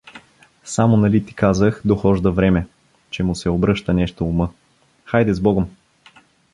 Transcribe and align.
Само, 0.63 0.97
нали 0.97 1.25
ти 1.25 1.33
казах, 1.35 1.81
дохожда 1.85 2.31
време… 2.31 2.67
че 3.09 3.23
му 3.23 3.35
се 3.35 3.49
обръща 3.49 3.93
нещо 3.93 4.25
ума… 4.25 4.49
Хайде 5.05 5.33
сбогом! 5.33 5.69